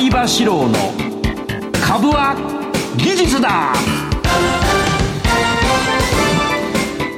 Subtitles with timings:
[0.00, 0.72] 相場志郎の
[1.86, 2.34] 株は
[2.96, 3.99] 技術だ。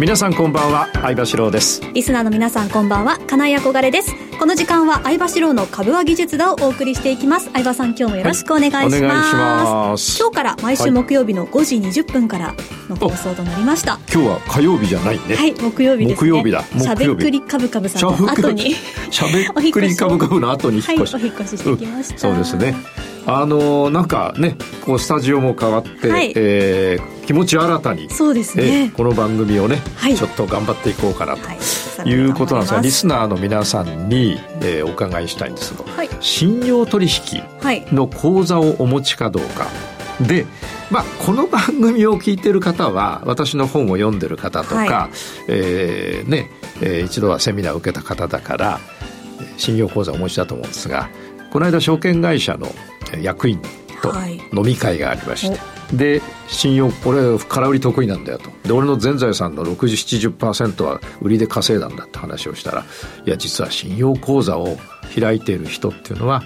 [0.02, 1.80] 皆さんこんばんは相場志郎です。
[1.94, 4.12] リスナーの皆さんこんばんは金井憧れです。
[4.36, 7.52] この時間は相場志郎の株は技術だをお送りしていきます。
[7.52, 8.94] 相場さん今日もよろしくお願いします。
[8.96, 10.18] はい、ます。
[10.18, 12.52] 今日から毎週木曜日の5時20分から
[12.88, 15.36] の放送となりました、今日は火曜日じゃないね。
[15.36, 16.64] はい木曜日です、ね、木曜日だ。
[16.64, 18.74] しゃべくりカブカブさんの後に
[19.08, 22.74] しゃべくりカブカブの後に引っ越し、はい、お引越ししてきました、うん、そうですね
[23.26, 31.54] あのー、なんかねこうスタジオも変わって、はい、えー、気持ち新たにそうですね、この番組をね、はい、ちょっと頑張っていこうかなと、は
[32.04, 37.42] い、いうことなんですがリスナーの皆さんに、えー、お伺いしたいんですが、はい、信用取引
[37.94, 39.66] の口座をお持ちかどうか、
[40.20, 40.46] で、
[40.90, 45.10] まあ、この番組を聞いてる方は私の本を読んでる方とか、はい、
[45.48, 46.50] えー、ね
[46.82, 48.80] えー、一度はセミナーを受けた方だから
[49.56, 51.08] 信用口座をお持ちだと思うんですが
[51.52, 52.66] この間証券会社の
[53.20, 53.60] 役員
[54.00, 54.10] と
[54.54, 58.50] 飲み会がありまして、はい、で信用俺空売り得意なんだよと。
[58.66, 62.86] で俺の全財産の6070%は売りで稼いだんだって話をしたら
[63.26, 64.78] いや実は信用口座を
[65.14, 66.42] 開いている人っていうのは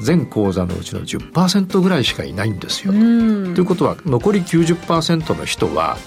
[0.00, 2.94] 全口座のうちの10%ぐらいしかいないんですよ。
[2.94, 2.98] と。
[2.98, 5.98] ということは残り90%の人は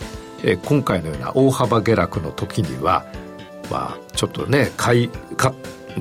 [0.43, 3.05] え今回のような大幅下落の時には
[3.69, 5.53] まあちょっとね買い買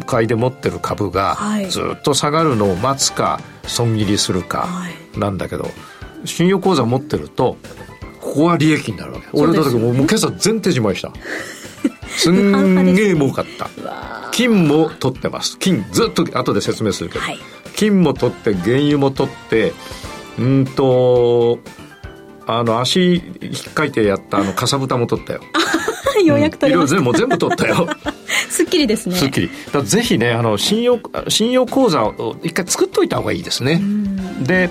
[0.04, 4.68] 買いで持ってる株がずっと下がるのを待つか損切りするか
[5.16, 5.70] なんだけど、は
[6.24, 7.56] い、信用口座持ってると
[8.20, 9.26] ここは利益になるわけ。
[9.32, 11.12] 俺だってもう今朝全手締まりした。
[12.08, 13.70] すんげえ儲かった。
[14.32, 15.58] 金も取ってます。
[15.58, 17.38] 金ずっと後で説明するけど、はい、
[17.76, 19.72] 金も取って原油も取って
[20.38, 21.58] うんと
[22.46, 23.22] あの足引
[23.70, 25.40] っかいてやったあのかさぶたも取ったよ。
[26.24, 27.86] ようやく取れました、うん、全部取ったよ
[28.50, 29.16] すっきりですね。
[29.16, 29.50] すっきり。
[29.84, 33.80] ぜひねあの信用信用口座を一回作っといた方がいいですね。
[34.40, 34.70] で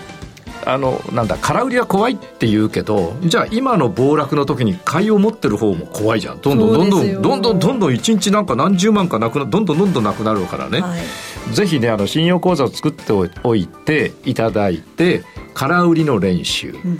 [0.66, 6.42] あのなんだ空売りは怖いって言うけどじゃあ今の暴落の時に買いを持ってる方も怖いじゃん。
[6.42, 13.14] どんどんどんどんどんどんどんどん1日なんか何十万かなくなどんどんどんどんなくなるからね、はい、ぜひねあの信用口座を作って
[13.44, 17.00] おいていただいて空売りの練習、うん、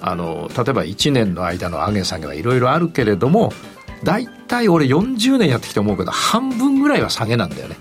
[0.00, 3.52] あの例えば1年の間の上げ下げはいろいろあるけれども
[4.02, 7.76] 大体俺40年やってきて思うけど半分ぐらいは下げなんだよね。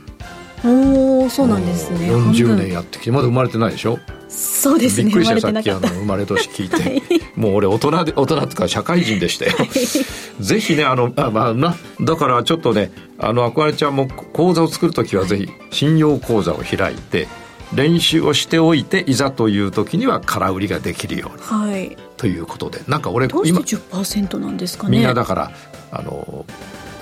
[0.65, 2.11] おおそうなんですね。
[2.11, 3.99] 40年やってきてまだ生まれてないでしょ？
[4.29, 7.01] そうですねびっくりしたさっきあの生まれ年聞いて、 はい、
[7.35, 17.27] もう俺大人で大人ってか社会人でしたよ、はい、ぜひねあのあまあなだからちょっとねあのあこあれちゃんも講座を作る時はぜひ信用講座を開いて
[17.73, 24.97] 練習をしておいていざという時には空売りができるように、はい、ということでなんか俺どうして10%なんですかね？
[24.97, 25.51] みんなだから
[25.91, 26.45] あの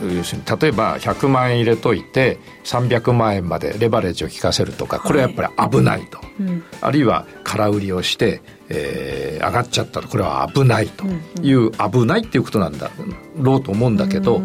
[0.01, 11.05] 要するに例えば100万円入れといて300万円までレバレッジを効かせるとかこれはやっぱり危ないと、はいうん、あるいは空売りをして、えー、上がっちゃったとこれは危ないと。
[11.41, 11.65] いう、うん。
[11.67, 12.91] うん、危ないっていうことなんだ
[13.37, 14.41] ろうと思うんだけど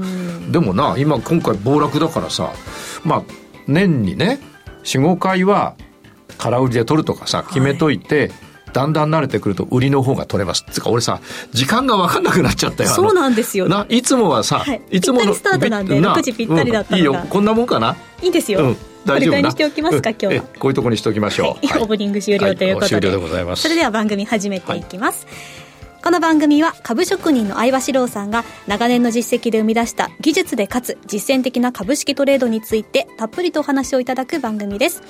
[0.53, 2.53] でもな今今回暴落だからさ
[3.05, 3.23] まあ
[3.67, 4.39] 年にね
[4.85, 5.75] 45回は
[6.39, 10.65] 空売りで取るとかさ決めといて、はいだんだん慣れてくると売りの方が取れます。
[10.71, 11.21] つか俺さ、
[11.53, 12.91] 時間が分かんなくなっちゃったよ。
[12.91, 13.69] そうなんですよ。
[13.69, 15.35] な、いつもはさ、はい、いつもの。
[15.35, 17.97] スタートなんで、6時ぴったりだったのが、うん、いいよ、こんなもんかな？
[18.23, 18.61] いいですよ。
[18.61, 18.77] うん。
[19.05, 20.43] 大丈夫にしておきますか、今日は。
[20.59, 21.67] こういうところにしておきましょう。
[21.67, 22.89] はい、オープニング終了ということで。
[22.91, 23.63] 終了でございます。
[23.63, 25.27] それでは番組始めていきます。
[26.03, 35.03] この番組は株職人の相場志郎さんが長年の実績で生み出した技術でかつ実践的な株式トレードについてたっぷりとお話をいただく番組です。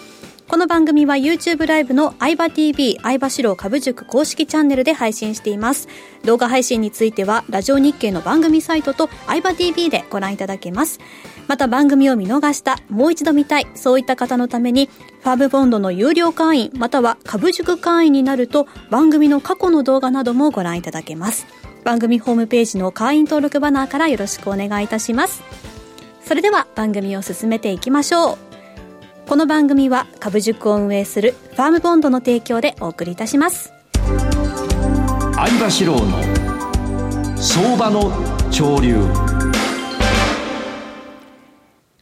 [0.51, 5.87] この番組は YouTube ライブの相場 TV 相場志郎株塾公式チャンネルで配信しています。
[6.25, 10.99] 動画配信についてはラジオ日経の番組サイトと相場 TV でご覧いただけます。
[11.47, 14.91] また番組を見逃した、もう一度見たい、そういった方のために、
[15.23, 21.47] ファームボンドの有料会員、または株塾会員になると、番組の過去の動画などもご覧いただけます。
[21.85, 25.45] 番組ホームページの会員登録バナーからよろしくお願いいたします。
[26.25, 28.50] それでは番組を進めていきましょう。
[29.31, 33.73] この番組は株塾を運営するファームボンドの提供でお送りいたします
[35.33, 38.11] 相場志郎の相場の
[38.51, 38.97] 潮流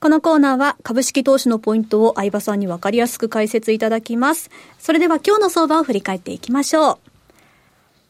[0.00, 4.48] このコーナーは株式投資のポイントを相場さんに分かりやすく解説いただきます。
[4.78, 7.07] それでは今日の相場を振り返っていきましょう。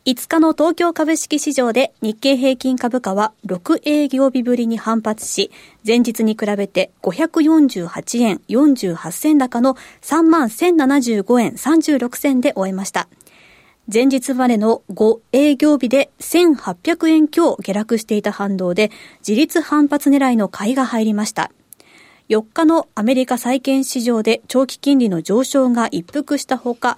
[0.09, 5.51] 5日の東京株式市場で日経平均株価は6営業日ぶりに反発し、
[5.87, 13.07] 前日に比べて548円48銭高の31,075円36銭で終えました。
[13.93, 21.53] 前日までの5営業日で1800円強下落していた反動で、自立反発狙いの買いが入りました。
[22.31, 26.97] 4日のアメリカ債券市場で長期金利の上昇が一服したほか、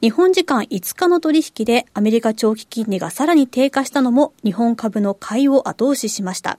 [0.00, 6.58] 日本時間5日の取引でアメリカ長期金利がさらに低下したのも日本株の買いを後押ししました。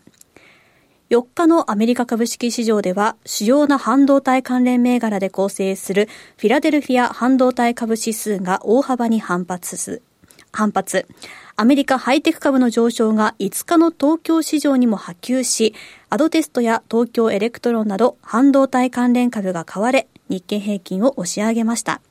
[1.09, 6.07] 4日のアメリカ株式市場では主要な半導体関連銘柄で構成する
[6.37, 10.03] フィラデルフィア半導体株指数が大幅に反発す、
[10.51, 11.07] 反発。
[11.55, 15.73] アメリカハイテク株の上昇が5日の東京市場にも波及し、
[16.11, 22.01] アドテストや東京エレクトロンなど半導体関連株が買われ、日経平均を押し上げました。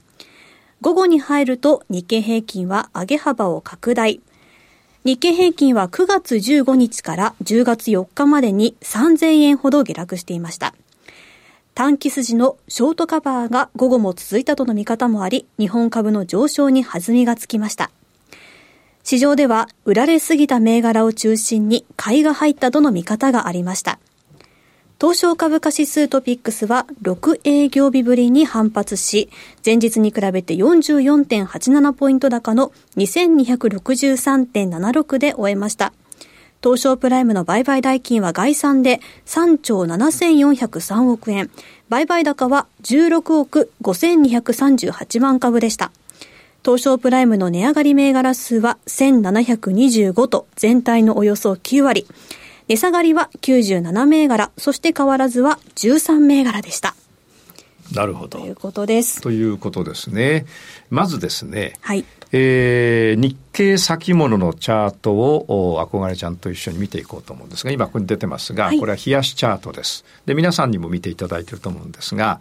[0.83, 4.21] 午後に入ると日経平均は上げ幅を拡大。
[5.05, 10.75] 日経平均は9月15日から10月4日までに3000円ほど下落していました。
[11.75, 17.91] 短期筋のショートカバーが午後も続いたとの見方もあり、日本株の上昇に弾みがつきました。
[19.03, 23.99] 市場では売られすぎた銘柄を中心に買いが入ったとの見方がありました。
[25.01, 29.31] 東証株価指数トピックスは6営業日ぶりに反発し、
[29.65, 35.95] 前日に比べて44.87ポイント高の2263.76で終えました。
[36.63, 41.51] 東証プライムの売買代金は概算で3兆7403億円。
[41.89, 45.93] 売買高は16億5238万株でした。
[46.63, 52.07] 東証プライムの値上がり銘柄数は1725と全体のおよそ9割。
[52.71, 56.95] 値下がりは97銘柄、そして変わらずは13銘柄でした。
[57.93, 58.39] なるほど。
[58.39, 59.21] ということです。
[59.21, 60.47] ということですね。
[60.89, 62.05] まずですね、はい。
[62.31, 70.05] えー、日経先物のチャートを憧れちゃんと一緒に見ていこうと思うんですが、今ここに出てますが、はい、これは冷やしチャートです。
[70.27, 72.39] で、皆さんにも見ていただいていると思うんですが、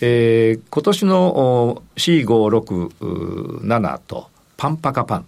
[0.00, 5.26] えー、今年の C567 とパンパカパン。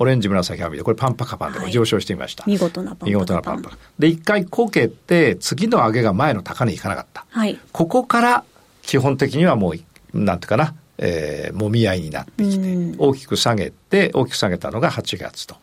[0.00, 2.44] オレンジ紫はみで、これパンパカパンで上昇してみました。
[2.46, 3.62] 見事なパンパカパン。
[3.98, 7.26] で、一回こけて、次の上げが前の高値いかなかった。
[7.28, 7.58] はい。
[7.72, 8.44] ここから
[8.82, 9.76] 基本的にはもう、
[10.16, 15.56] なんていうかな、えー、もみ合いになってきて、大きく下げて、大きく下げたのが8月と。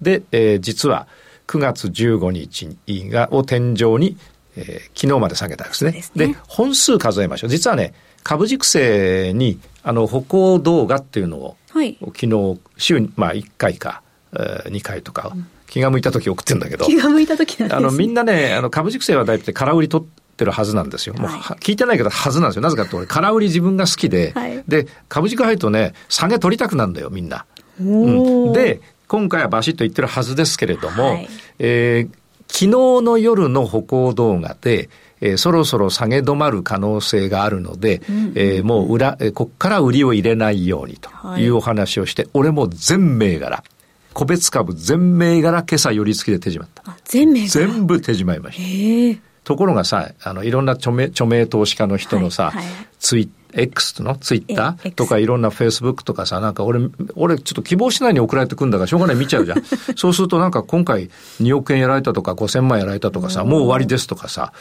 [0.00, 1.08] で、えー、実は
[1.48, 2.78] 9月15日
[3.10, 4.16] が、を天井に、
[4.56, 6.02] えー、昨日まで下げたんですね。
[6.14, 7.50] で、ね、本数数えましょう。
[7.50, 14.02] 実はね、株軸性に、あの、歩行動画っていうのを、はい、昨日、週、まあ1回か、
[14.32, 16.84] えー、2回とか、うん、気が向いた時送ってんだけど。
[16.84, 20.06] 気が向いた時なんです、ね、あの、みんなね、あの、株軸性は大体空売り取っ
[20.36, 21.14] てるはずなんですよ。
[21.14, 22.62] もう、聞いてないけど、はずなんですよ。
[22.62, 27.46] なぜかって俺、空売り自分が好きで、はい、で、株軸入るとね、下げ取りたくなるんだよ、みんな。
[27.80, 31.28] うん、で、今回はバシッと言ってるはずですけれども、はい、
[31.58, 32.21] えー、
[32.52, 34.90] 昨日の夜の歩行動画で、
[35.22, 43.64] えー、そろそろ下げ止まる可能性があるので、うん、えー、もう裏、えー、こっから売りを入れないようにというお話をして、はい、俺も全銘柄、
[44.12, 46.96] 個別株全銘柄今朝寄り付きで手締まった。
[47.04, 47.48] 全銘柄？
[47.48, 49.22] 全部手締まいました。
[49.44, 52.66] ところがさ、あの、いろんな著名、著名投資家の人のさ、はいはい、
[53.00, 56.80] ツイッ X のツイッターとかいろんなフェイスブックとかさ、なんか俺、
[57.14, 59.62] 俺ちょっと希望しないに送られてくんだからしょうがない見ちゃうじゃん。
[59.96, 61.10] そうするとなんか今回
[61.40, 64.52] 2億円やられたとか5000万やられたとかさ、もう終わりですとかさ、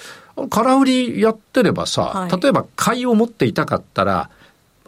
[0.49, 4.29] 空売りやってればさ、例えば買いを持っていたかったら、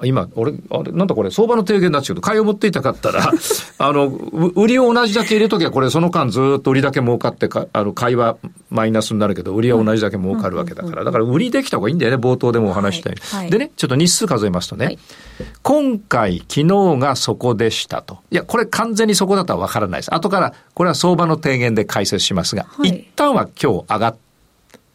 [0.06, 3.32] 今、俺、あれ、なんだこれ、相場の低減になっちゃうと、買いを持っていたかったら、
[3.78, 8.38] あの、売りを同じだけ入れときゃ、これ、その間ずっと売りだけ儲かってか、あの、買いは
[8.70, 14.98] マイナスになるけど、売りは同じだけ儲かるわけだから、だから売りできた方がいいんだよね、冒頭でもお話したように、はいはい、でね、ちょっと日数数えますとね、はい、
[15.62, 16.66] 今回、昨日
[16.98, 18.20] がそこでしたと。
[18.32, 20.14] いや、これ完全にそこだとはわからないです。
[20.14, 24.16] 後から、これは相場の低減で解説しますが、一旦は今日上がっ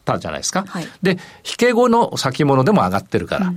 [0.09, 0.65] て、たじゃないですか。
[0.67, 3.53] はい、で、引け後の先物でも上がってるから。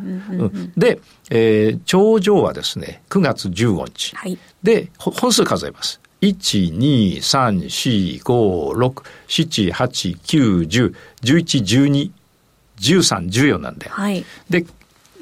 [0.77, 4.17] で、えー、頂上はですね、9月15日。
[4.17, 6.01] はい、で、本数数えます。
[6.21, 12.11] 1、2、3、4、5、6、7、8、9、10、11、12、
[12.79, 13.89] 13、14なんで。
[13.89, 14.67] はい、で、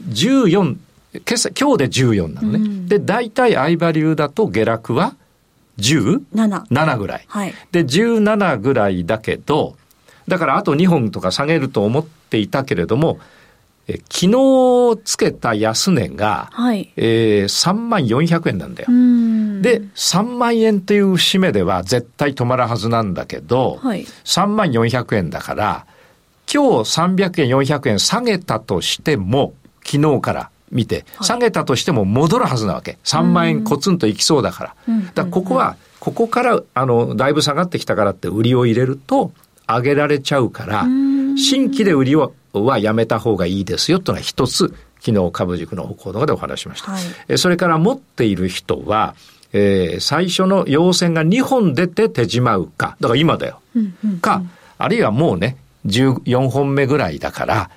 [0.09, 0.77] 14、
[1.13, 2.59] 今朝、今日で14なのね。
[2.59, 5.17] うん、で、大体相場流だと下落は
[5.79, 6.21] 17?
[6.35, 7.25] 7ぐらい。
[7.27, 9.77] はい、で、17ぐらいだけど、
[10.31, 13.19] だからあと2本とか下げると思っていたけれども、
[13.89, 18.89] え昨日つけた安値が、はい、えー、3万400円なんだよ。
[19.61, 25.87] で、3万円という節目では絶対止まるはずなんだけど、はい、3万400円だから、
[26.53, 32.99] 今日300円、400円下げたとしても、昨日から見て、下げたとしても戻るはずなわけ。
[33.05, 34.75] 3万円コツンといきそうだから。
[35.15, 39.33] だからここは、ここから、あの、だいぶ下がってきたからって売りを入れると、
[39.77, 40.87] 上げられちゃうから、
[41.37, 46.93] 新規で売りをはやめた方がいいですよというのは一つ、昨日株軸の方向でお話しました。
[46.93, 46.99] は
[47.29, 49.15] い、それから持っている人は、
[49.53, 53.61] えー、最初の陽線が2本出て手じまうか、だから今だよ。
[53.75, 54.43] うんうんうん、か、
[54.79, 57.71] あるいはもうね、14本目ぐらいだから、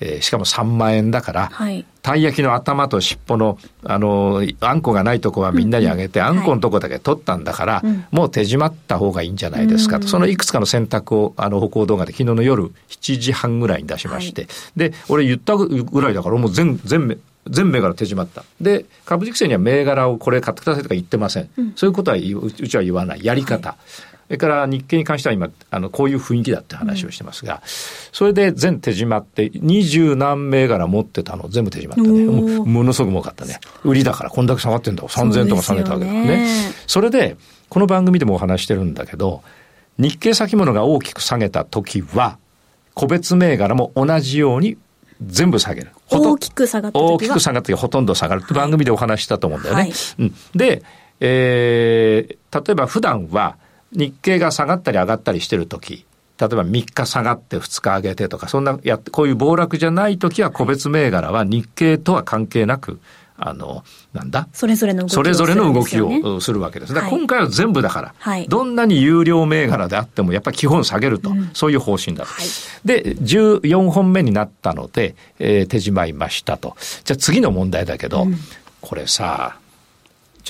[0.00, 6.26] えー、しかも3万円だから、はい、たい焼きの頭と尻尾の、あの、あんこがないとこはみんなにあげて、うん。
[6.26, 18.44] うん、あんこのとこだけ取ったんだから、はい、もう手締まった方がいいんじゃないですかと、うん、そのいくつかの選択を、あの、歩行動画で昨日の夜7時半ぐらいに出しまして、はい、で、俺言ったぐらいだから、もう全、全、全銘柄手締まった。
[18.60, 21.50] で、株式制には銘柄をこれ買ってくださいとか言ってません。
[21.58, 22.20] うん、そういうことはう
[22.52, 23.24] ちは言わない。
[23.24, 23.76] やり方。
[24.30, 27.60] それから日経に関しては今、あの、こういう雰囲気だって話をしてますが、うん、
[28.12, 32.26] それで全手締まって、二十何銘柄持ってたの全部手締まったね。
[32.26, 33.58] もものすごく儲かったね。
[33.82, 35.02] 売りだからこんだけ下がってんだ。
[35.02, 36.46] 3000円とか下げたわけだからね。
[36.86, 37.36] それで、
[37.68, 39.42] この番組でもお話してるんだけど、
[39.98, 42.38] 日経先物が大きく下げた時は、
[42.94, 44.76] 個別銘柄も同じように
[45.26, 45.90] 全部下げる。
[46.08, 49.82] 大きく下がった時大きく下がった時ほとんど下がるって番組でお話したと思うんだよね。
[49.82, 50.84] はい、うん、で、
[51.18, 53.56] えー、例えば普段は、
[53.92, 56.06] 日経が下がったり上がったりしてる時
[56.40, 62.98] 例えば3日下がって2日上げてとか、そんなやこういう暴落じゃない時は個別銘柄は日経とは関係なく、
[63.36, 64.48] あの、なんだ？
[64.54, 66.94] それぞれの動きを、それぞれの動きをするわけです。
[66.94, 72.30] はい、今回は全部だから、はい、どんなに有料銘柄であっても、やっぱり基本下げると、うん、そういう方針だと。
[72.30, 72.46] はい、
[72.86, 76.74] で、14本目になったので、えー、手締まいましたと。
[77.04, 78.36] じゃあ次の問題だけど、うん、
[78.80, 79.58] これさ、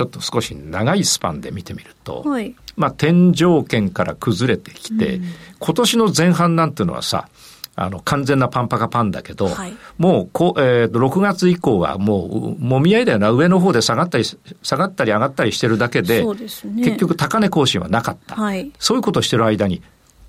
[0.00, 5.24] ちょっと少し長いスパンで見てみると、はい、まあ、天井圏から崩れてきて、うん、
[5.58, 7.28] 今年の前半なんていうのはさ、
[7.76, 14.24] あの、完全なパンパカパンだけど、はい、もうこ、えー、6月以降はもう、もみ合いだよな、上の方で下がったり、
[14.62, 18.36] 下がったり上がったりしてるだけで、でね、結局高値更新はなかった。
[18.36, 19.82] はい、そういうことをしてる間に、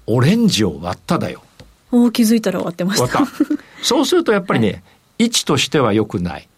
[0.05, 1.43] オレンジを割っただよ。
[1.93, 3.25] お気づいたら終わってました。
[3.81, 4.75] そうするとやっぱりね、 は
[5.19, 6.49] い、位置としては良くない。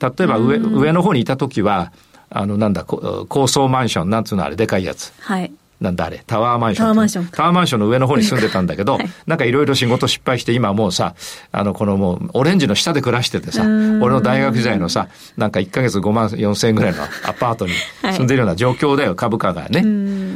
[0.00, 1.92] 例えば上、上の方にいた時は、
[2.30, 5.12] あの、なんだ、高層マンション、なんつうのあれ、でかいやつ。
[5.20, 5.52] はい。
[5.80, 6.84] なんだあれ、タワーマンション。
[6.84, 7.26] タワーマンション。
[7.28, 11.14] タワーマンションの上の方に住んでたんだけど、 はい、なんかいろいろ仕事失敗して、今もうさ、
[11.52, 15.08] あの、このもう、オレンジの下で暮らしててさ、俺の大学時代のさ、
[15.38, 17.72] なんか1ヶ月5万4千円ぐらいのアパートに
[18.02, 19.82] 住んでるような状況だよ、株価がね。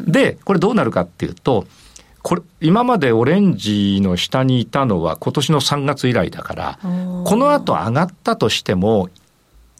[0.07, 1.67] で、これどうなるかっていうと、
[2.23, 9.11] これ、今までオレンジの下にいたのは今年の3月以来だから、この後上がったとしても、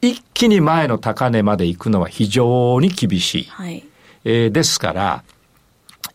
[0.09, 3.45] 一気に前の高値まで行くのは非常に厳しい。
[3.45, 3.85] はい、
[4.25, 5.25] えー、ですから、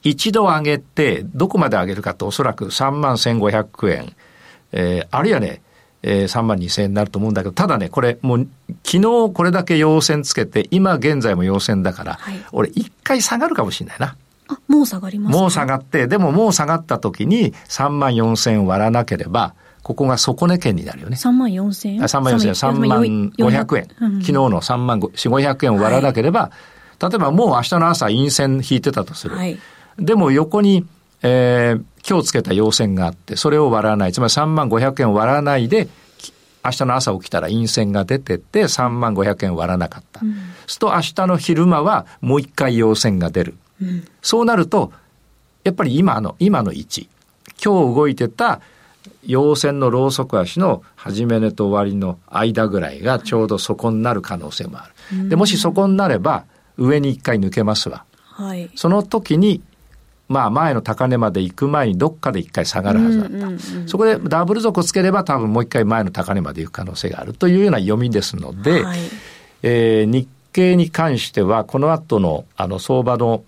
[0.04, 4.16] 一度上げて、どこまで上げるかとおそらく3万1500円、
[4.72, 5.62] えー、あるいはね、
[6.02, 8.48] えー、3万2000円になると思うんだけど、ただね、これもう
[8.86, 14.16] 昨日これだけ陽線つけて、今現在も陽線だから、はい、俺一回下がるかもしれないな。
[14.48, 21.16] あ、もう下がりますもう下がって、でももう下がった時に3万4000割らなければ、ここが底値圏になるよね。
[21.16, 23.88] 3万4千円 ?3 万4千円、3万500円。
[24.22, 26.52] 昨日の3万4、500円を割らなければ、は
[27.08, 29.36] い、例えばもう明日の朝陰線引いてたとする。
[29.36, 29.58] はい、
[29.98, 30.86] でも横に、
[31.22, 34.14] えー、今日つけた陽線があって、それを割らない。
[34.14, 35.88] つまり3万500円を割らないで、
[36.64, 40.20] 明日の朝起きたら陰線が出てて3万500円割らなかった。
[40.24, 40.36] うん、
[40.68, 43.56] すると明日の昼間はもう一回陽線が出る。
[43.82, 44.92] うん、そうなると、
[45.64, 47.10] やっぱり今の、今の位置。
[47.64, 48.62] 今日動いてた
[49.26, 55.30] 陽線のローソク足の始め値と終わりの間ぐらいがちょうど底になる可能性もある。
[55.30, 56.46] で、もし底になれば
[56.78, 58.06] 上に一回抜けますわ。
[58.20, 59.62] はい、その時に、
[60.28, 63.60] まあ前の高値まで行く前にどっかで一回下がるはずだった。
[63.88, 69.00] そこでダブル底つければ多分もう一回前の高値まで行く可能性があるというような読みですので、はい、
[69.64, 73.44] えー、日経に関してはこの後のあの相場の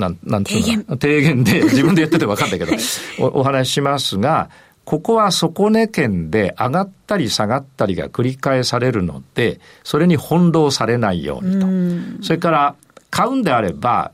[0.00, 2.80] なんなんていうの提言で自分で言ってて分かんないけど、 はい、
[3.18, 4.48] おお話ししますが、
[4.84, 12.24] ここは底値圏で上がったり下がったりが繰り返されるので、それに翻弄されないようにと。
[12.24, 12.74] それから、
[13.10, 14.12] 買うんであれば、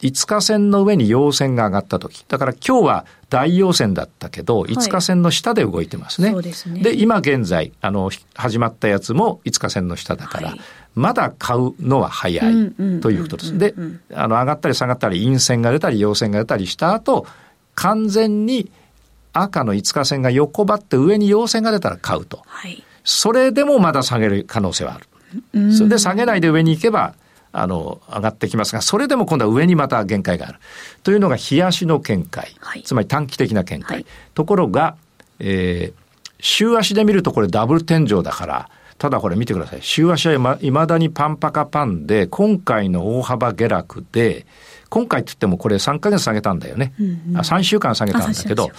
[0.00, 2.24] 5日線の上に陽線が上がった時。
[2.28, 6.34] だから今日は大陽線だったけど、5日線の下で動いてますね。
[6.34, 10.60] はい、でねで、今現在、あの、始まったやつも5日線の下だから、はい、
[10.94, 13.58] まだ買うのは早いということです。
[13.58, 13.74] で、
[14.12, 17.26] あの、上がったり下がったり、陰線が出たり陽線が出たりした後、
[17.74, 18.70] 完全に
[19.42, 22.42] 赤の5日線が横ばって上に陽線が出たら買うと。
[22.46, 25.06] はい、それでもまだ下げる可能性はある。
[25.72, 27.14] それで下げないで上に行けば、
[27.52, 30.58] あの、上がってきますが、それでも今度は上にまた限界がある。
[31.02, 32.54] というのが、冷やしの見解。
[32.60, 33.96] はい、つまり短期的な見解。
[33.96, 34.96] はい、ところが、
[35.38, 36.06] えー、
[36.40, 39.78] 週足で見るとこれダブル天井だから、ただこれ見てください。
[39.82, 44.46] 週足はいまだにパンパカパンで、今回の大幅下落で、
[44.88, 46.94] 今回って言ってもこれ3ヶ月下げたんだよね。
[46.98, 48.70] うんうん、3週間下げたんだけど、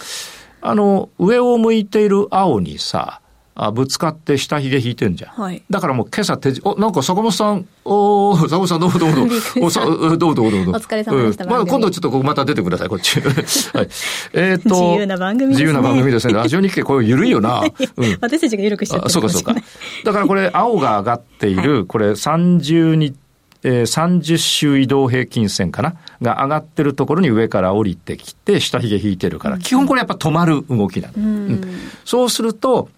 [0.60, 3.20] あの、上を向いている青にさ、
[3.60, 5.30] あぶつかって下髭引いてんじゃん。
[5.32, 9.32] はい、だからもう今朝手お、なんか坂本さん、お坂本さんどうもどうもどうも。
[9.66, 10.70] おさどうもどうもどうも。
[10.70, 11.42] お疲れ様でした。
[11.42, 13.18] うん、まあ今度ちょっとここまた出てください、こっち。
[13.74, 13.88] はい。
[14.32, 14.76] えっ、ー、と。
[14.76, 15.64] 自由な番組ですね。
[15.64, 16.34] 自由な番組ですね。
[16.34, 17.64] ラジオ日経これ緩いよな。
[17.96, 19.56] うん、私たちが緩くしちゃったそうかそうか。
[20.04, 23.16] だからこれ青が上がっている、はい、これ30日、
[23.64, 31.14] えー、30周移動平均線かなが上がってるところに上から降りてきて、下髭引いてるから、基本これやっぱ止まる動きなの。
[31.16, 31.60] うん、
[32.04, 32.88] そうすると、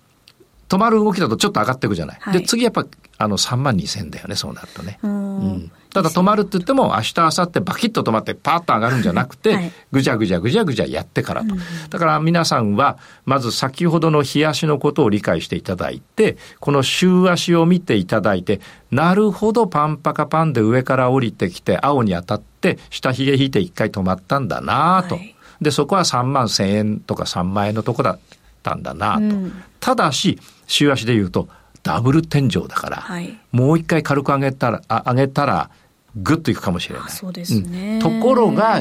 [0.70, 2.18] 止まる動きだとちょっと上がっていくじゃない。
[2.20, 2.86] はい、で、次やっぱ、
[3.18, 5.00] あの、3万2千だよね、そうなるとね。
[5.02, 11.56] うん、ただ止まるって言っても、明日、明後日バキッと止まってパーッと上がるんじゃなくて、はい、ぐじゃぐじゃぐじゃぐじゃやってからと。
[11.90, 18.60] だから皆さんは、まず先ほどの冷やしのことを理解していただいて、この週足を見ていただいて、
[18.92, 22.49] なるほどパンパカパンで上から降りてきて、青に当たって、
[22.90, 25.16] 下髭引いて一回止まったんだなと。
[25.16, 28.18] はい、で、そこは3万1000円とか3万円のとこだっ
[28.62, 29.20] たんだなと。
[29.20, 31.48] うん、ただし、週足で言うと、
[31.82, 35.70] ダブル天井だから、はい、もう一回軽く上げたら、あ上げたら、
[36.16, 37.10] ぐっといくかもしれない。
[37.10, 38.80] そうですね、うん、ところが、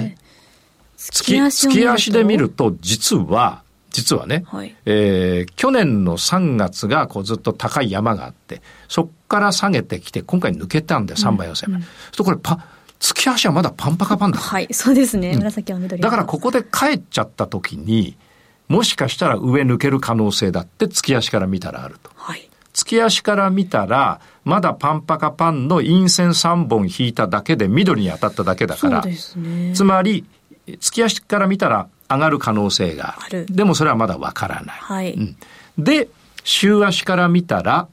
[0.98, 11.70] 月月足で見ると、実は、実はね、はい、えー、去年の3月がこうずっと高い山があって、そこから下げてきて、今回抜けたんで、3倍予選。
[11.70, 12.66] うんうん、そこれパ、
[13.00, 14.40] 月足はまだパンパカパンだ。
[14.40, 15.36] はい、そうですね。
[15.36, 18.18] 紫は緑、だからここで帰っちゃった時に、
[18.68, 22.12] もしかしたら上抜ける可能性だって月足から見たらあると。
[22.16, 22.50] はい。
[22.74, 29.16] 月足から見たら、まだパンパカパンの陰線3本引いただけで緑に当たっただけだから、ね、
[29.74, 30.26] つまり、
[30.80, 33.46] 月足から見たら上がる可能性がある。
[33.50, 34.78] でもそれはまだわからない。
[34.80, 35.38] はい、うん。
[35.78, 36.10] で、
[36.44, 37.88] 週足から見たら、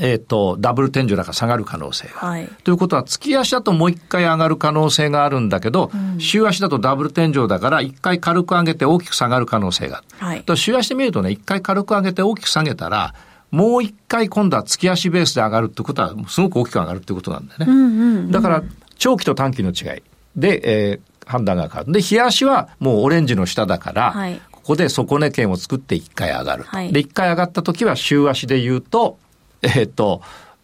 [0.00, 2.14] えっ、ー、と、ダブル天井だから下がる可能性が。
[2.14, 10.26] はい、ということは、月足だともう一回上がる可能性があるんだけど、うん、週足だとダブル天井だから、一回軽く上げて大きく下がる可能性がある。
[10.26, 13.14] はい、と週足で見るとね、一回軽く上げて大きく下げたら、
[13.50, 17.66] もう一回今度は月足ベースで上がるってことは、すごく大きく上がるってことなんだよね。
[17.68, 18.62] うんうんうん、だから、
[18.98, 20.02] 長期と短期の違い
[20.34, 21.92] で、えー、判断が変わる。
[21.92, 26.70] で、日足はもうオレンジの下だから、はい、ここで底値圏を作って一回上がると。
[26.70, 29.18] はい、で、一回上がった時は週足で言うと、
[29.64, 30.22] えー、っと、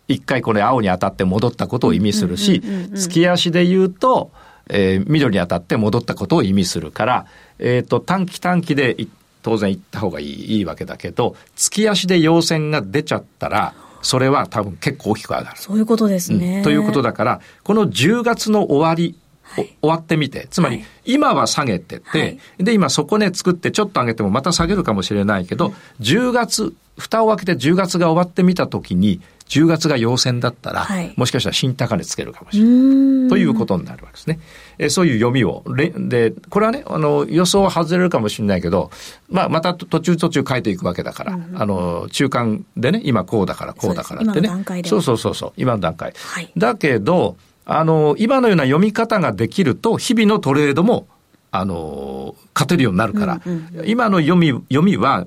[0.09, 2.63] 一回これ青に当たって戻ったことを意味するし、
[2.95, 4.31] 月足で言うと、
[4.69, 7.27] えー、緑に当たって戻ったことを意味するから、
[7.59, 8.97] えっ、ー、と、短期短期で
[9.43, 15.57] 当然行った方がいいいいわけだけど、月足で陽線が出ちゃったら、それは多分結構大きく上がる。
[15.57, 16.59] そういうことですね。
[16.59, 33.29] うん、ということだから、この10月の終わり、はい、終わってみて、つまり、今は下げてて、はい、で、今底根作ってちょっと上げてもまた下げるかもしれないけど、10月、蓋を開けて10月が終わってみたときに、10月が陽線だったら、はい、もしかしたら新高値つけるかもしれない。
[33.31, 34.39] ということになるわけですね。
[34.79, 35.65] えそういう読みを。
[35.97, 38.93] で、これはね、あの、予想は外れるかもしれないけど、
[39.29, 44.49] まあ、また途中途中変えていくわけだから、うん、あの、中間でね、今こうだからこうだからってね。
[44.85, 46.13] そうそうそうそう、今の段階。
[46.17, 51.09] はい、だけど、あの、今のような読み方ができると、日々のトレードも、
[51.51, 55.27] あの、勝てるようになるから、うんうん、今の読み、読みは、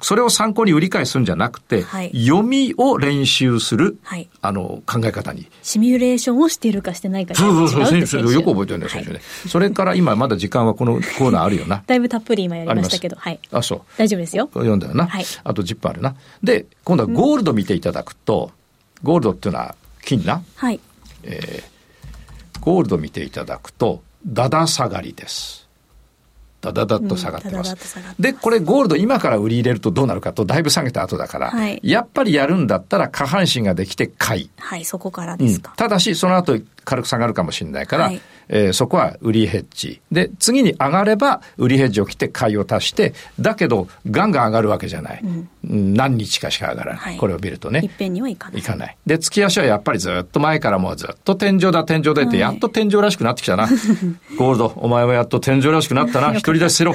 [0.00, 5.46] それを参考に売り買いするんじゃなくて、はい、読みを練習する、はい、あの考え方に。
[5.62, 9.20] シミュレーションをしているかしてないかそうそうそう、選手よく覚えてるね、選手ね。
[9.48, 11.82] それから今まだ時間はこのコーナーあるよな。
[11.86, 13.40] だいぶたっぷり今やりましたけど、はい。
[13.50, 13.80] あ、そう。
[13.98, 14.48] 大丈夫ですよ。
[14.52, 15.06] 読んだよな。
[15.06, 15.24] はい。
[15.44, 16.14] あと10分あるな。
[16.42, 18.50] で、今度はゴールド見ていただくと、
[19.02, 19.74] うん、ゴールドっていうのは
[20.04, 20.42] 金な。
[20.56, 20.80] はい。
[21.24, 25.61] えー、ゴールド見ていただくと、だだ下がりです。
[26.62, 27.76] ダダダッと下がってます。
[28.20, 34.50] で、これゴールド今から売り入れるとどうなるかと、だいぶ下げた後だから、はい、やっぱりやるんだったら下半身ができて買い。
[34.58, 35.72] はい、そこからですか。
[35.72, 40.00] うん、ただし、その後軽く下がるかもしれないから、はい、えー、そこは売りヘッジ。
[40.10, 45.20] で、次に上がれば売りヘッジを切って買いを足して、だけどガンガン上がるわけじゃない。
[45.22, 47.00] うん、何日かしか上がらない。
[47.00, 47.80] はい、これを見るとね。
[47.80, 48.60] いっぺんにはいかない。
[48.60, 48.96] いかない。
[49.06, 53.66] で、月足はやっぱりずっと前からもうずっと天井だ天井だって、やっと天井らしくなってきたな。
[54.36, 56.32] ゴールド、お前はやっと天井らしくなったな。
[56.32, 56.94] 独り出しせろ。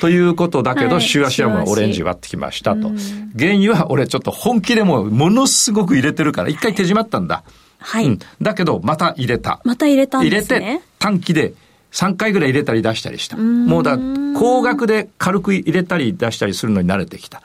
[0.00, 2.90] ということだけど、週足はもうオレンジ割ってきましたと。
[3.38, 7.44] 原油は俺ちょっと本気でもうものすごく入れてるから、一回手締まったんだ。
[7.80, 8.18] はい、うん。
[8.40, 9.60] だけど、また入れた。
[9.64, 10.58] また入れたんですね。
[10.58, 11.54] 入れて、短期で
[11.92, 13.36] 3回ぐらい入れたり出したりした。
[13.36, 13.98] もうだ、
[14.36, 17.42] 高額で軽く入れたり出したりするのに慣れてきた。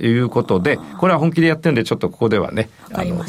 [0.00, 3.24] いうことで、これは本気でやってるんで、ちょっとここではね、あの、うん、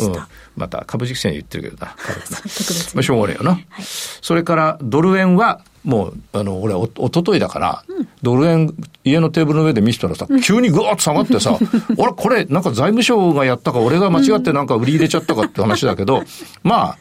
[0.56, 1.96] また株式線言ってるけどな、
[2.94, 3.52] まあ、しょうがないよな。
[3.52, 8.74] はい、それからドル円は、もう、あの、俺お、おとといだから、うん、ドル円、
[9.04, 11.58] 家のテーブルの上で見せたらさ、急にぐわっと下がってさ、
[11.98, 16.24] 俺、これ、なんか財務省がやったか、俺が間違ってなんか売り入れちゃったかって話だけど、
[16.64, 16.98] まあ、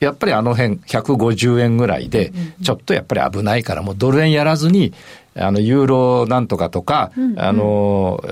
[0.00, 2.32] やっぱりあの辺150円ぐらいで、
[2.62, 4.92] ちょっとやっぱり危ないから、もうドル円やらずに、
[5.36, 7.32] あの、ユーロなんとかとか、うん。
[7.32, 8.22] うん、あの、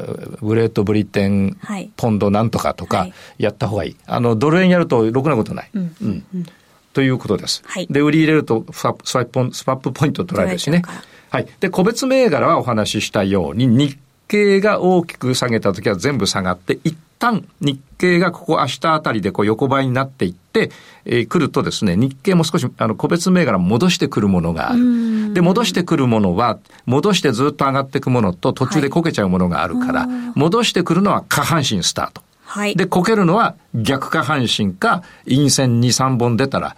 [0.41, 1.57] グレートブリテン、
[1.97, 3.97] ポンドなんとかとか、やった方がいい。
[4.07, 5.71] あの、ドル円やるとろくなことない。
[5.75, 6.25] うん、うん。
[6.35, 6.47] うん
[6.93, 7.63] ということです。
[7.67, 10.83] はい、で、売り入れるとスワップポイント取られるしね。
[11.31, 11.47] はい。
[11.61, 20.71] で、個別銘柄はお話ししたように、日経が大きく下げた時は全部下がって、一旦日経がここ明日あたりでこう横ばいになっていって、
[21.05, 25.33] えー、来るとですね、日経も少しあの個別銘柄戻してくるものがある。
[25.33, 32.23] で、戻してくるものは、戻してずっと上がっていくものと途中でこけちゃうものがあるから、はい、戻してくるのは下半身スタート。
[32.53, 36.77] はい、で、こけるのは逆下半身か、陰線2、3本出たら、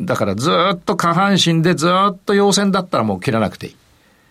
[0.00, 3.76] だからずっと下半身でずっと陽線だったらもう切らなくていい。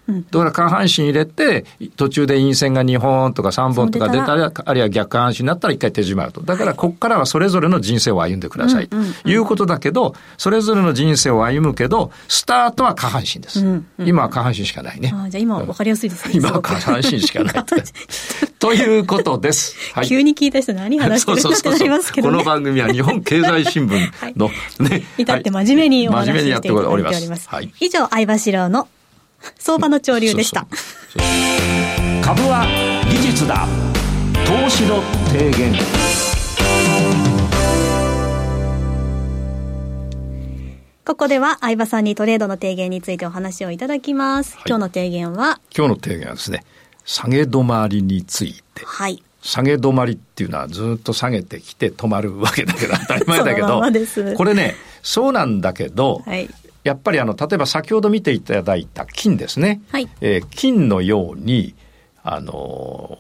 [0.08, 1.66] だから下半身入れて、
[1.96, 6.42] 途中で陰線が2本とか3本とか出たら、あるいは逆下半身になったら一回手締まると。
[6.42, 8.88] だからここからはそれぞれの人生を歩んでください。
[8.88, 13.66] ということだけど、それぞれの人生を歩むけど、スタートは下半身です。
[14.00, 15.12] 今は下半身しかないね。
[15.16, 16.36] あじゃあ今は分かりやすいですね。
[16.36, 17.56] 今は下半身しかない。
[18.60, 19.76] ということです。
[19.94, 27.50] はい、急に聞いた人何話してるんだってなりますけど、ね、この番組は日本経済新聞の ね、はい、至って真面目にお話ししていただいております。
[27.50, 28.88] はい、以上、相場志郎の
[29.58, 30.68] 相場の潮流でした。
[32.24, 32.66] 株は
[33.10, 33.68] 技術だ。
[34.46, 35.74] 投資の提言。
[41.06, 44.56] ここでは相場さんにトレードの提言についてお話をいただきます。
[44.56, 45.60] はい、今日の提言は？
[45.76, 46.64] 今日の提言はですね、
[47.06, 48.84] 下げ止まりについて。
[48.86, 49.24] はい。
[49.46, 53.80] 下げ止まりっていうのはずっと下げてきて止まるわけだけど当たり前だけど
[54.36, 56.50] これねそうなんだけど、はい、
[56.86, 59.82] やっぱりあの、例えば先ほど見ていただいた金ですね。
[59.92, 60.08] はい。
[60.22, 61.76] えー、金のように、
[62.24, 63.20] あの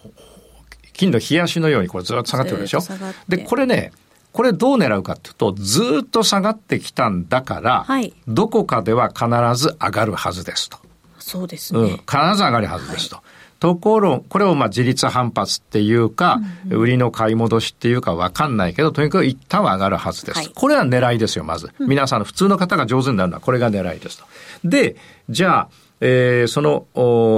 [0.93, 2.79] 金の冷やしのようにこれずっと下がってるでしょ？
[3.27, 3.91] で、これね、
[4.31, 9.25] これどう狙うかっていうと、ずっと下がってきたんだから、はい、どこかでは必
[9.55, 10.77] ず上がるはずですと。
[11.19, 11.79] そうですね。
[11.79, 12.01] うん、必
[12.35, 13.15] ず上がるはずですと。
[13.15, 13.23] は
[13.57, 20.37] いところ、これをまあ自立反発っていうか、うんうん、売りの買い戻しっていうかわかんないけど、とにかく一旦は上がるはずです。
[20.37, 21.71] はい、これは狙いですよ、まず。
[21.79, 24.25] 皆さんの普通の方が上手になるのはこれが狙いですと。
[24.63, 24.95] で、
[25.29, 25.69] じゃあ、
[26.01, 26.85] えー、その、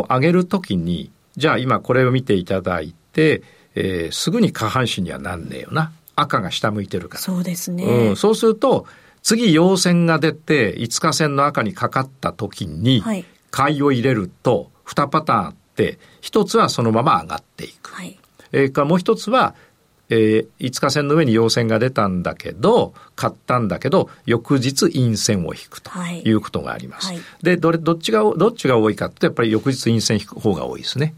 [0.09, 3.43] 上げるときに、じゃあ今これを見ていただいて、
[3.75, 5.91] えー、すぐに下半身にはなんねえよな。
[6.15, 7.21] 赤が下向いてるから。
[7.21, 7.83] そうですね。
[7.83, 8.87] うん、そうすると、
[9.21, 13.03] 次陽線が出て、5日線の赤にかかった時に、
[13.51, 15.55] 買いを入れると、2パターン、
[16.21, 17.93] 一つはそのまま上がっていく。
[17.93, 18.17] はい、
[18.51, 19.55] えー、かもう一つは、
[20.09, 25.91] えー、5日線の上に陽線が出たんだけど、買ったんだけど、翌日陰線を引くと
[26.23, 27.07] いうことがあります。
[27.07, 31.13] はいはい、で、どれ、どっちが、どっちが多いかってやっぱり翌日陰線引く方が多いですね。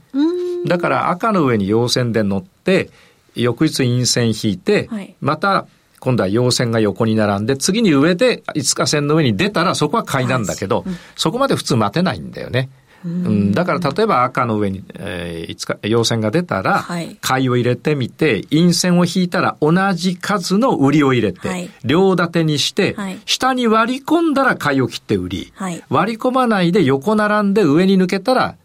[0.65, 2.89] だから赤の上に陽線で乗って、
[3.35, 5.67] 翌日陰線引いて、はい、また
[5.99, 12.69] 今度は陽線が横に並んで、次に上で5日線の上に出たらそこは買いなんだけど、そこまで普通待てないんだよね。
[13.05, 25.53] うん、だから例えば赤の上に、えー、いつか陽線が出たら、はい、買いを入れてみて、陰線を引いたら同じ数の売りを入れて、はい、両立てにして、はい、下に割り込んだら買いを切って売り、
[25.89, 28.55] 割り込まないで横並んで上に抜けたら、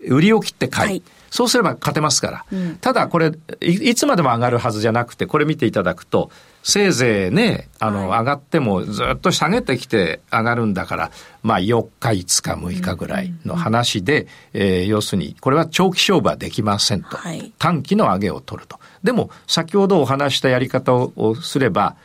[0.00, 1.02] 売りを切って買い。
[1.34, 2.44] そうすれば勝てますから。
[2.52, 6.30] うん、ただこれい、いつまでも上がるはずじゃなくて、これ見ていただくと、
[6.62, 11.10] せいぜいね、あの、はい、上がってもずっと下げてきて上がるんだから、
[11.42, 14.28] まあ4日、5日、6日ぐらいの話で、うん、
[14.62, 17.16] えー、要するに、これは長期勝負はできませんと。
[17.16, 18.78] はい、短期の上げを取ると。
[19.02, 21.96] でも、先ほどお話したやり方をすれば、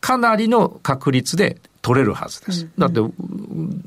[0.00, 2.66] かなりの確率で取れるはずです。
[2.76, 3.00] だって、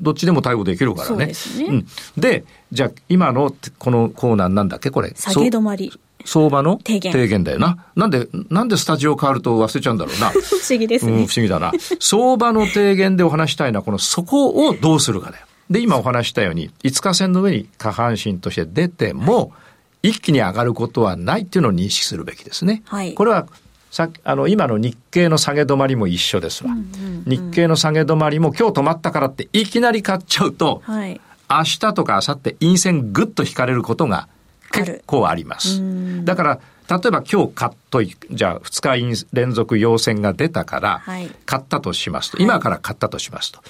[0.00, 1.26] どっちでも対応できるからね。
[1.26, 1.86] で、ねうん、
[2.16, 4.90] で、じゃあ、今のこのコーナーなんだっけ？
[4.90, 5.12] これ。
[5.14, 5.92] 下げ止まり。
[6.24, 6.78] 相場の？
[6.78, 7.84] 提言提言だよな。
[7.96, 10.30] なんで、なんでスタジオ変わると忘れちゃうんだろうな。
[10.32, 11.26] 不思議ですね、うん。
[11.26, 11.72] 不思議だな。
[11.98, 15.44] 相場の提言でお話したいのは、このそこをどうするかだよ。
[15.68, 19.52] で、今お話したように、5日線の上に下半身として出ても、
[20.02, 22.82] 一気に上がることはないっていうのを認識するべきですね。
[22.86, 23.46] はい、これは
[23.90, 26.86] さあの今の日経の下げ止まりも一緒ですわ、うんうんう
[27.20, 34.28] ん、日経の下げ止まりも今日止まったからっていきなり買っちゃうと、はい、明日とか明後日陰線ぐっと引かれることが
[34.70, 35.82] 結構あります。
[36.24, 41.02] だから、例えば今日買っとい、じゃあ2日連続陽線が出たから、
[41.44, 43.60] 買ったとしますと、今から買ったとしますと。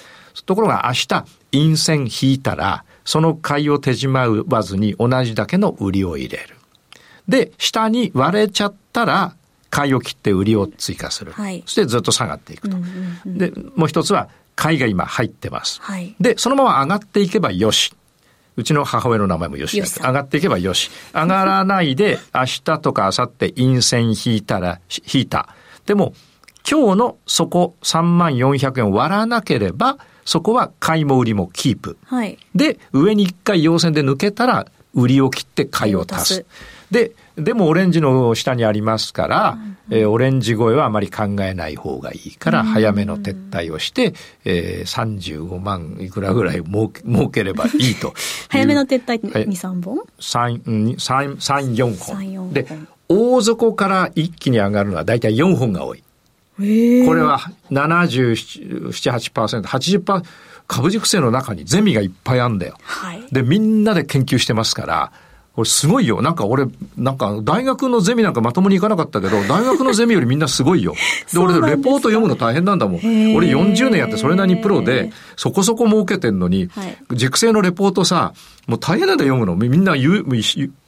[0.45, 1.07] ところが明日
[1.51, 6.55] 陰線引いたら、その買いを手締まわずに同じだけの売りを入れる。
[7.27, 9.35] で、下に割れちゃったら、
[9.71, 11.31] 買いを切って売りを追加する。
[11.31, 12.77] はい、そしてずっと下がっていくと。
[12.77, 15.79] うんうんうん、で、もう一つは、買いが今入ってます。
[15.81, 17.95] はい、で、そのまま上がっていけばよし。
[18.57, 20.91] うちの母親の名前もよし上がっていけばよし。
[21.13, 24.79] 上がらないで、 明日とか明後日陰線引いたら、
[25.11, 25.47] 引いた。
[25.85, 26.13] でも、
[26.69, 31.97] 今日の底3万400円を割らなければ、そこは買いも売りもキープ。
[32.05, 36.45] はい、で、上に一回陽線で抜けたら、売りを切って買いを足す。
[36.91, 44.13] で、でもオレンジの下にありますから、うんえー、オレンジ越えはあまり考えない方がいいから、早めの撤退をして、
[44.45, 48.13] えー、35万いくらぐらい儲け 儲ければいいと
[48.49, 50.63] 早めの撤退2、3本 ?3、
[50.95, 52.53] 3、3、4本。
[52.53, 52.67] で、
[53.09, 56.03] 大底から一気に上がるのは大体4本が多い。
[56.57, 56.63] こ
[57.13, 57.39] れは
[57.71, 60.23] 77、8%、80%、
[60.67, 62.77] 株熟成の中にゼミがいっぱいあるんだよ。
[62.83, 65.11] はい、で、みんなで研究してますから、
[65.55, 66.21] これすごいよ。
[66.21, 70.93] なんか俺、なんか大学のゼミなんかまともに行かなかったけど、 大学のゼミよりみんなすごいよ。
[71.33, 73.35] で、俺レポート読むの大変なんだもん。
[73.35, 78.33] 俺40年やってそれなりにプロで、そこそこ儲けてんのに、はい、熟成のレポートさ、
[78.67, 79.57] もう大変なんだ読むの。
[79.57, 79.95] みんな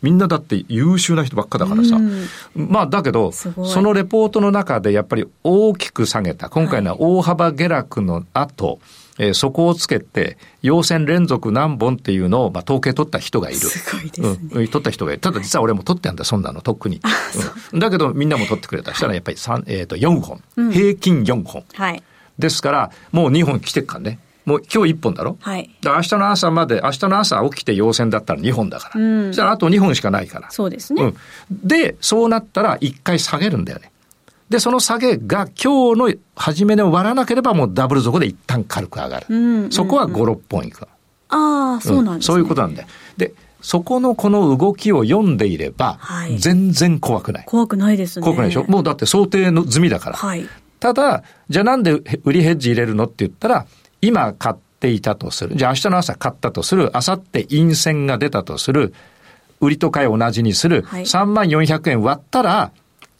[0.01, 1.99] みんなだって優秀な人ばっかだからさ。
[2.55, 6.47] まあだけど、そのレポートの中でやっぱり大きく下げた。
[6.47, 8.77] 今回の大幅下落の後、はい
[9.23, 13.59] えー、そこをつけて、陽線連続何本っていうのを、まあ、統計取った人がいる。
[13.59, 14.27] すごいですね。
[14.29, 15.21] うん、取った人がいる。
[15.21, 17.01] ただ実は俺も取ってんだ、そんなの、とっくに。
[17.71, 18.93] うん、だけど、みんなも取ってくれた。
[18.93, 20.71] したらやっぱり三えっ、ー、と、4本、うん。
[20.71, 21.63] 平均4本。
[21.73, 22.03] はい。
[22.37, 24.19] ですから、もう2本来てっからね。
[24.45, 25.37] もう今日1本だろ？
[25.39, 25.69] はい。
[25.85, 28.99] 明日の朝まで、明日の朝起きて陽線だったら2本だから。
[28.99, 29.27] うん。
[29.27, 30.51] そしたらあと2本しかないから。
[30.51, 31.01] そうですね。
[31.01, 31.15] うん。
[31.49, 33.92] で、そうなったら1回下げるんだよね。
[34.53, 39.25] で、その下げが今日の初めで終わらなければもうダブル底で一旦軽く上がる。
[39.27, 40.87] うんうんうん、そこは5、6本いく。
[41.29, 42.85] ああ、そうなんですね、うん、そういうことなんで。
[43.17, 45.97] で、そこのこの動きを読んでいれば、
[46.37, 47.45] 全然怖くない。
[47.47, 48.23] 怖くないですね。
[48.23, 48.65] 怖くないでしょ？
[48.65, 50.17] もうだって想定の済みだから。
[50.17, 50.47] はい、
[50.79, 53.65] ただ、じゃあなんで売りヘッジ入れるのって言ったら、
[54.01, 55.55] 今買っていたとする。
[55.55, 56.91] じゃあ明日の朝買ったとする。
[56.93, 58.93] 明後日陰線が出たとする。
[59.61, 60.83] 売りと買いを同じにする。
[60.83, 62.71] はい、3万400円割ったら、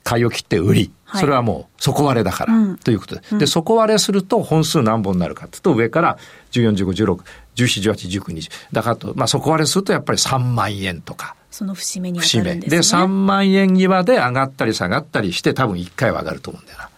[0.04, 0.92] 買いを切って売り。
[1.14, 3.22] それはもう底割れだから、うん、ということで。
[3.32, 6.18] うん、で、底割れすると本数何本になるかというと、上から
[6.52, 7.20] 14、15、16、
[7.56, 8.50] 17、18、19、20。
[8.72, 11.36] だからと、まあ底割れするとやっぱり3万円とか。
[11.50, 12.78] その節目に当たるんですね。
[12.78, 13.00] 節目。
[13.00, 16.88] で、3万円際で上がったり下がったりして多分1回は上がると思うんだよな。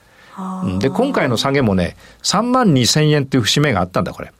[0.79, 4.33] で、今回の下げもね、3万2千円っていう節目があったんだ、これ。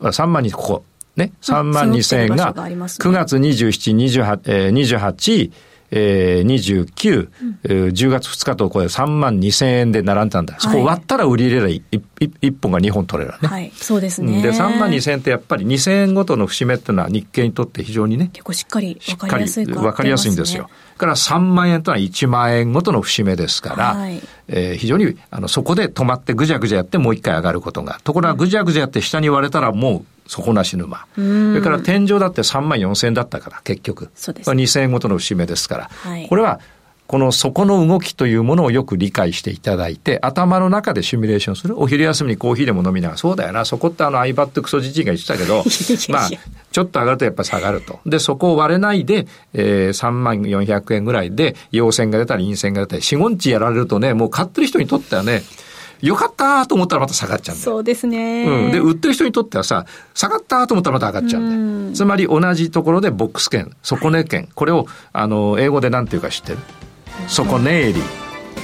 [0.00, 0.84] 3万にここ。
[1.16, 1.32] ね。
[1.42, 5.50] 3万2千円が9月27、28、えー、28、
[5.90, 7.28] えー、29、
[7.64, 10.58] うん、10月2日とこれ3万2千円で並んだんだ。
[10.60, 12.02] そこ割ったら売り入れりゃ 1,
[12.42, 13.48] 1本が2本取れるね。
[13.48, 14.42] はい、そうですね。
[14.42, 18.30] で、3万2千円ってやっぱり2千円ごとの節目っていうのは日経にとって非常にね。
[18.32, 20.70] 結構しっかり分かりやすいか、ね、分かりやすいんですよ。
[21.00, 24.20] から3万円というのは1万円ごとの節目ですから、はい、
[24.52, 28.00] えー、非常にあのそこで止まってぐじゃぐじゃやってもう一回上がることが。
[28.02, 31.06] ところがぐじゃぐじゃやって下に割れたらもう底なし沼。
[31.14, 34.10] それから天井だって3万4千円だったから、結局。
[34.14, 34.62] そうです、ね。
[34.62, 35.84] 2千円ごとの節目ですから。
[35.90, 36.60] はい、これは、
[37.10, 41.76] この底の動きというものをよく理解していただいて、頭の中でシミュレーションする。
[41.76, 45.64] お昼休みにコーヒーでも飲みながら、そうだよな、そこってあの iPad クソじじいが言ってたけど、
[46.08, 46.30] まあ、
[46.70, 47.98] ちょっと上がるとやっぱ下がると。
[48.06, 55.42] で、そこを割れないで、えー、3万400円ぐらいで、陽線が出たり陰線が出たり、4、5日やられるとね、もう買ってる人にとってはね、
[56.02, 58.44] よかったと思ったらまた下がっちゃうんだそうですね。
[58.44, 58.70] うん。
[58.70, 61.96] で、売ってる人にとってはさ、下がったと思ったらまた上がっちゃうんだよ。
[61.96, 66.58] つまり同じところでボックス券、底値券、これを、あの、英語で何て言うか知ってる？
[67.28, 68.02] 底値入り。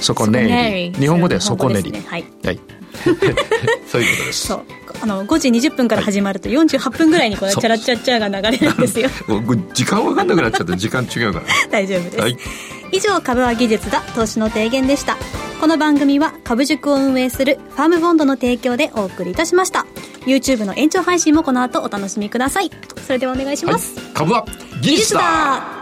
[0.01, 0.93] 底値入り。
[0.93, 2.01] 日本語で底値入り。
[2.01, 2.25] はい。
[2.43, 2.59] はい。
[3.87, 4.47] そういうことです。
[4.47, 4.63] そう。
[5.01, 9.09] あの5時20分から始まると48分ぐらいにこのチャラチャッチャが流れるんですよ。
[9.73, 11.45] 時間分かんなくなっちゃって時間違うから。
[11.69, 12.37] 大丈夫です、はい、
[12.91, 15.17] 以上株は技術だ投資の提言でした。
[15.59, 19.85] この番組は株塾を運営するファームボンドの提供でお送りいたしました。
[20.25, 22.71] YouTube の延長配信もこの後お楽しみください。
[23.05, 24.45] それではお願いします、はい、株は
[24.81, 25.76] 技術だ